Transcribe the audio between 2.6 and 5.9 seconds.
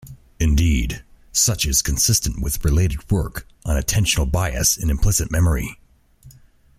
related work on attentional bias in implicit memory.